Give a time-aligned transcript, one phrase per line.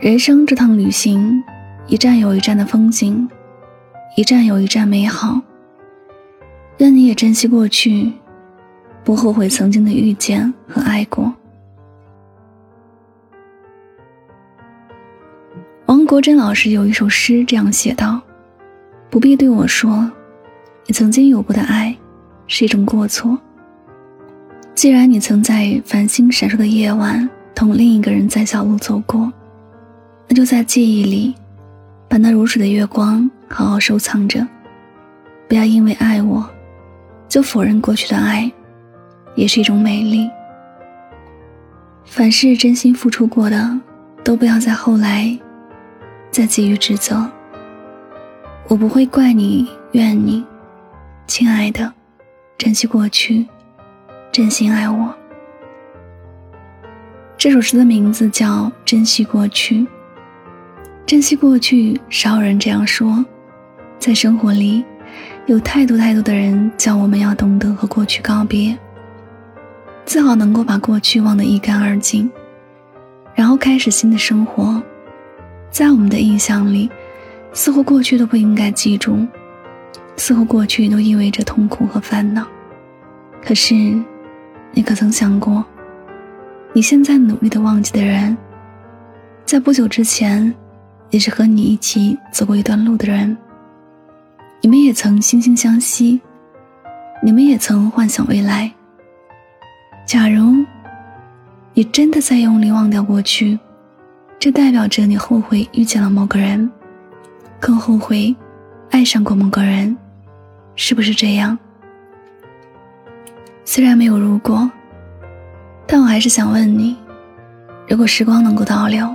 [0.00, 1.44] 人生这趟旅行，
[1.86, 3.28] 一站有一站的风景，
[4.16, 5.38] 一站有一站美好。
[6.78, 8.10] 愿你也珍惜过去，
[9.04, 11.30] 不后悔曾经的遇见和爱过。
[15.84, 18.18] 王国珍老师有一首诗这样写道
[19.10, 20.10] ：“不必对我说，
[20.86, 21.94] 你曾经有过的爱
[22.46, 23.38] 是一种过错。
[24.74, 29.30] 既然你曾在繁星闪烁的夜晚同另一个人在小路走过。”
[30.40, 31.34] 就在记忆里，
[32.08, 34.40] 把那如水的月光好好收藏着。
[35.46, 36.48] 不要因为爱我，
[37.28, 38.50] 就否认过去的爱，
[39.34, 40.30] 也是一种美丽。
[42.06, 43.78] 凡是真心付出过的，
[44.24, 45.38] 都不要在后来
[46.30, 47.30] 再给予指责。
[48.66, 50.42] 我不会怪你、怨你，
[51.26, 51.92] 亲爱的，
[52.56, 53.46] 珍惜过去，
[54.32, 55.14] 真心爱我。
[57.36, 58.46] 这首诗的名字叫
[58.86, 59.80] 《珍惜过去》。
[61.10, 63.24] 珍惜过去，少有人这样说。
[63.98, 64.84] 在生活里，
[65.46, 68.78] 有太多太多的人教我们要懂得和过去告别，
[70.06, 72.30] 最好能够把过去忘得一干二净，
[73.34, 74.80] 然后开始新的生活。
[75.68, 76.88] 在我们的印象里，
[77.52, 79.26] 似乎过去都不应该记住，
[80.16, 82.46] 似乎过去都意味着痛苦和烦恼。
[83.44, 83.74] 可是，
[84.70, 85.64] 你可曾想过，
[86.72, 88.38] 你现在努力的忘记的人，
[89.44, 90.54] 在不久之前。
[91.10, 93.36] 也是和你一起走过一段路的人，
[94.60, 96.20] 你们也曾惺惺相惜，
[97.22, 98.70] 你们也曾幻想未来。
[100.06, 100.64] 假如
[101.74, 103.58] 你真的在用力忘掉过去，
[104.38, 106.70] 这代表着你后悔遇见了某个人，
[107.58, 108.34] 更后悔
[108.90, 109.96] 爱上过某个人，
[110.76, 111.58] 是不是这样？
[113.64, 114.70] 虽然没有如果，
[115.86, 116.96] 但我还是想问你：
[117.88, 119.12] 如果时光能够倒流？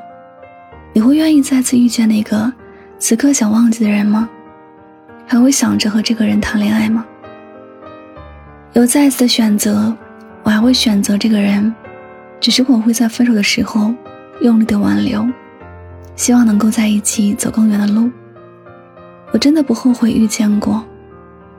[0.95, 2.49] 你会愿意再次遇见那个
[2.97, 4.29] 此刻想忘记的人吗？
[5.27, 7.05] 还会想着和这个人谈恋爱吗？
[8.71, 9.93] 有再次的选择，
[10.41, 11.75] 我还会选择这个人，
[12.39, 13.93] 只是我会在分手的时候
[14.39, 15.27] 用力的挽留，
[16.15, 18.09] 希望能够在一起走更远的路。
[19.33, 20.81] 我真的不后悔遇见过，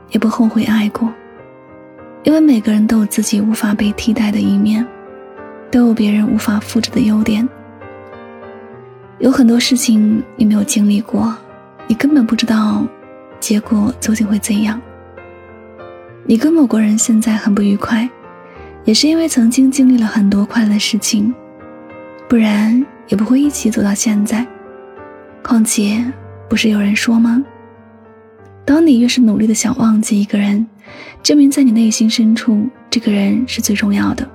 [0.09, 1.13] 也不后悔爱过，
[2.23, 4.83] 因为每个人都有自己无法被替代的一面，
[5.69, 7.47] 都有别人无法复制的优点。
[9.19, 11.35] 有很多事情你没有经历过，
[11.87, 12.85] 你根本不知道
[13.39, 14.79] 结果究竟会怎样。
[16.23, 18.07] 你跟某个人现在很不愉快，
[18.85, 21.33] 也是因为曾经经历了很多快乐的事情，
[22.29, 24.45] 不然也不会一起走到现在。
[25.41, 26.05] 况且，
[26.47, 27.43] 不是有人说吗？
[28.65, 30.67] 当你越是努力的想忘记一个人，
[31.23, 34.29] 证明在你内心深处，这个人是最重要的。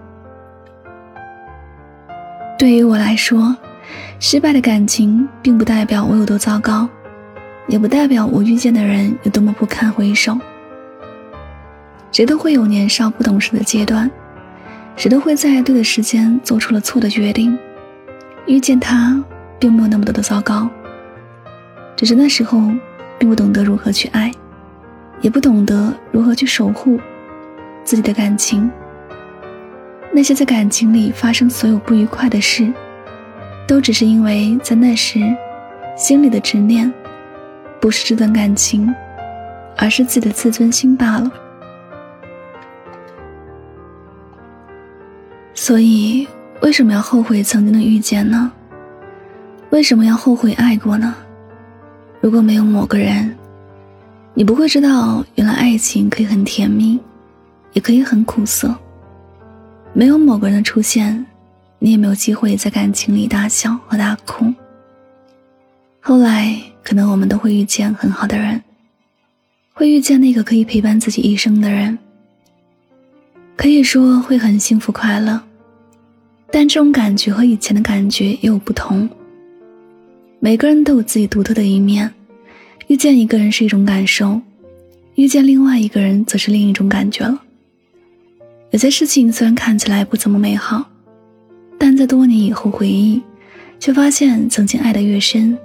[2.59, 3.57] 对于我来说。
[4.19, 6.89] 失败的感情，并不代表我有多糟糕，
[7.67, 10.39] 也不代表我遇见的人有多么不堪回首。
[12.11, 14.11] 谁都会有年少不懂事的阶段，
[14.97, 17.57] 谁都会在对的时间做出了错的决定。
[18.47, 19.23] 遇见他，
[19.59, 20.69] 并没有那么多的糟糕，
[21.97, 22.61] 只是那时候
[23.19, 24.31] 并不懂得如何去爱，
[25.21, 27.01] 也不懂得如何去守护
[27.85, 28.71] 自己的感情。
[30.13, 32.71] 那些在感情里发生所有不愉快的事。
[33.73, 35.19] 都只是因为在那时，
[35.97, 36.93] 心里的执念，
[37.81, 38.95] 不是这段感情，
[39.79, 41.33] 而是自己的自尊心罢了。
[45.55, 46.29] 所以，
[46.61, 48.53] 为什么要后悔曾经的遇见呢？
[49.71, 51.15] 为什么要后悔爱过呢？
[52.21, 53.35] 如果没有某个人，
[54.35, 57.01] 你不会知道原来爱情可以很甜蜜，
[57.73, 58.75] 也可以很苦涩。
[59.95, 61.25] 没有某个人的出现。
[61.85, 64.55] 你也没有机会在感情里大笑和大哭。
[65.99, 68.63] 后来，可能我们都会遇见很好的人，
[69.73, 71.99] 会遇见那个可以陪伴自己一生的人，
[73.57, 75.43] 可以说会很幸福快乐。
[76.53, 79.11] 但这种感觉和以前的感觉也有不同。
[80.39, 82.09] 每个人都有自己独特的一面，
[82.87, 84.41] 遇见一个人是一种感受，
[85.17, 87.43] 遇见另外一个人则是另一种感觉了。
[88.71, 90.87] 有些事情虽然看起来不怎么美好。
[91.85, 93.21] 但在多年以后回忆，
[93.81, 95.59] 却发现曾经爱得越深，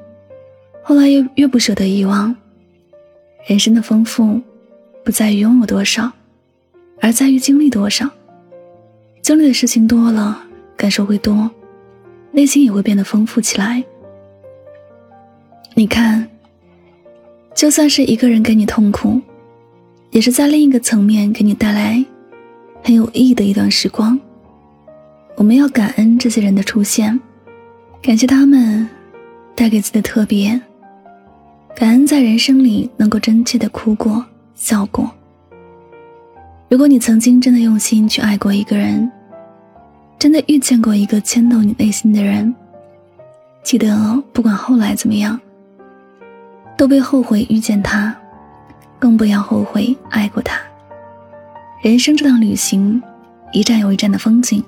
[0.82, 2.36] 后来又越不舍得遗忘。
[3.46, 4.42] 人生的丰富，
[5.06, 6.12] 不在于拥有多少，
[7.00, 8.10] 而在于经历多少。
[9.22, 10.44] 经历的事情多了，
[10.76, 11.52] 感受会多，
[12.32, 13.84] 内心也会变得丰富起来。
[15.76, 16.28] 你看，
[17.54, 19.22] 就算是一个人给你痛苦，
[20.10, 22.04] 也是在另一个层面给你带来
[22.84, 24.20] 很有意义的一段时光。
[25.38, 27.18] 我们要感恩这些人的出现，
[28.02, 28.90] 感谢他们
[29.54, 30.60] 带给自己的特别。
[31.76, 34.26] 感恩在人生里能够真切的哭过、
[34.56, 35.12] 笑过。
[36.70, 39.12] 如果你曾经真的用心去爱过一个人，
[40.18, 42.54] 真的遇见过一个牵动你内心的人，
[43.62, 45.40] 记得不管后来怎么样，
[46.76, 48.16] 都别后悔遇见他，
[48.98, 50.60] 更不要后悔爱过他。
[51.84, 53.00] 人生这趟旅行，
[53.54, 54.64] 一站有一站的风景，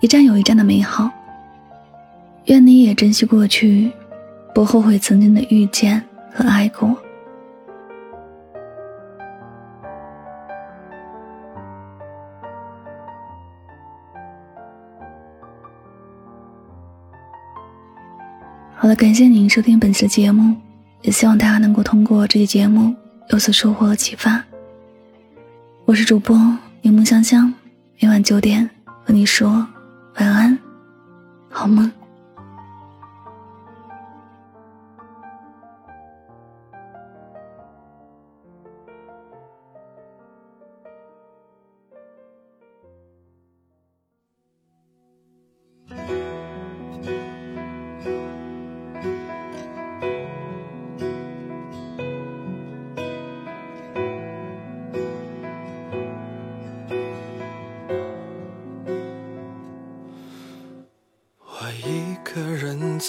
[0.00, 1.10] 一站有一站的美好。
[2.46, 3.90] 愿你也珍惜过去，
[4.54, 6.02] 不后悔曾经的遇见
[6.32, 6.96] 和爱过。
[18.76, 20.54] 好了，感谢您收听本期的节目，
[21.02, 22.94] 也希望大家能够通过这期节目
[23.30, 24.44] 有所收获和启发。
[25.84, 26.36] 我是主播
[26.82, 27.52] 柠檬香香，
[27.98, 28.70] 每晚九点
[29.04, 29.66] 和你说
[30.18, 30.58] 晚安，
[31.50, 31.90] 好梦。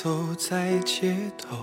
[0.04, 1.58] 走在街头，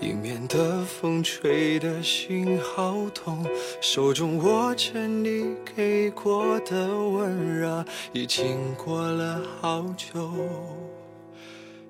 [0.00, 3.42] 迎面的风吹得心好痛，
[3.80, 7.82] 手中握着你给过的温热，
[8.12, 10.30] 已经过了好久。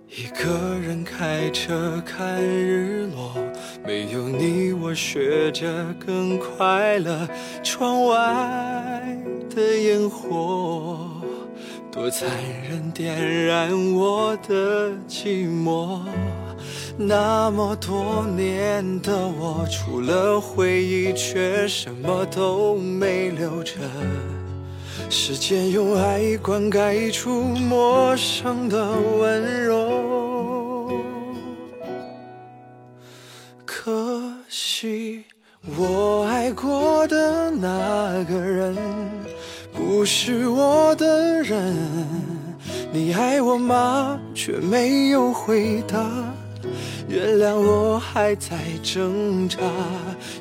[0.08, 3.34] 一个人开车看日落，
[3.84, 7.28] 没有你我学着更快乐。
[7.64, 9.18] 窗外
[9.52, 11.19] 的烟火。
[11.92, 12.30] 多残
[12.68, 15.98] 忍，点燃我的寂寞。
[16.96, 23.72] 那么多年的我，除了回忆，却什么都没留着。
[25.08, 30.92] 时间用爱灌溉出陌生的温柔。
[33.66, 35.24] 可惜，
[35.76, 38.76] 我爱过的那个人。
[39.72, 41.76] 不是我的人，
[42.92, 44.20] 你爱我吗？
[44.34, 45.98] 却没有回答。
[47.08, 49.58] 原谅我还在挣扎，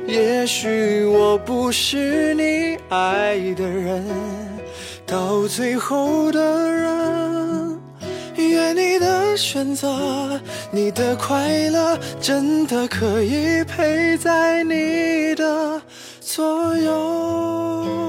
[0.05, 4.05] 也许我不是你爱的人，
[5.05, 7.79] 到最后的人。
[8.37, 10.39] 愿你的选择，
[10.71, 15.81] 你的快乐，真的可以陪在你的
[16.19, 18.08] 左右。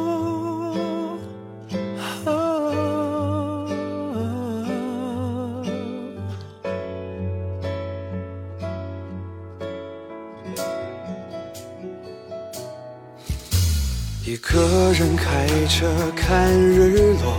[14.40, 17.36] 个人开车看日落，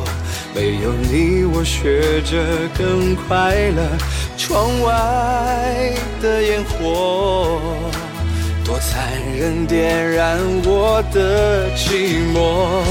[0.56, 2.44] 没有你我学着
[2.78, 3.82] 更快乐。
[4.38, 7.60] 窗外的烟火
[8.64, 12.84] 多残忍，点燃我的寂寞。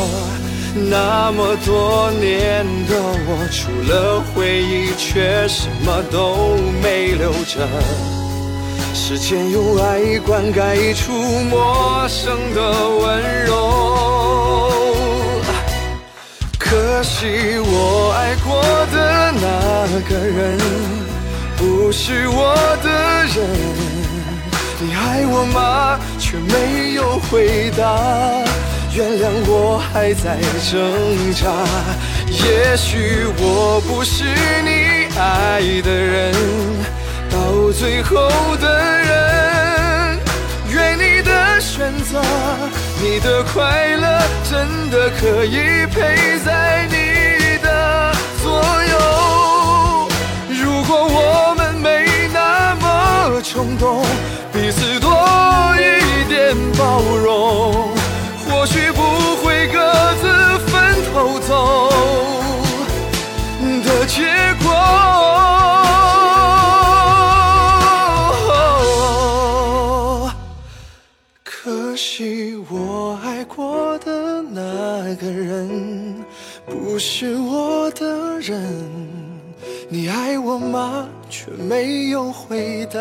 [0.89, 8.20] 那么多年的我，除了回忆，却什么都没留着。
[8.93, 14.73] 时间用爱灌溉出陌生的温柔，
[16.59, 20.59] 可惜我爱过的那个人
[21.57, 22.89] 不是我的
[23.27, 23.37] 人。
[24.81, 25.99] 你爱我吗？
[26.19, 27.83] 却没有回答。
[28.93, 30.39] 原谅我还在
[30.71, 30.81] 挣
[31.35, 31.53] 扎。
[32.29, 34.25] 也许我不是
[34.65, 36.35] 你爱的人。
[37.91, 38.29] 最后
[38.59, 38.69] 的
[39.03, 40.19] 人，
[40.73, 42.23] 愿你的选择，
[43.03, 50.09] 你的快乐，真的可以陪在你的左右。
[50.63, 54.07] 如果我们没那么冲动，
[77.01, 78.63] 是我的人，
[79.89, 81.09] 你爱我吗？
[81.31, 83.01] 却没有回答。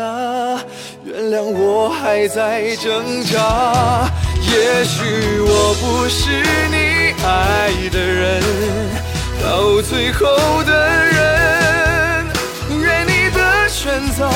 [1.04, 4.10] 原谅我还在挣扎。
[4.50, 5.04] 也许
[5.40, 6.30] 我不是
[6.70, 8.42] 你爱的人，
[9.44, 10.72] 到最后的
[11.04, 12.24] 人。
[12.82, 14.26] 愿你的选择，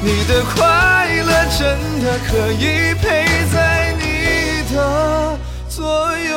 [0.00, 5.36] 你的快乐真的可以陪在你的
[5.68, 5.82] 左
[6.18, 6.32] 右，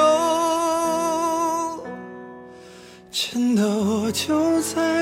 [3.35, 4.94] 真的我就在